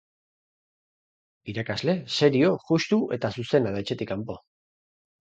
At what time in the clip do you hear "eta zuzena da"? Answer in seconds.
3.17-3.83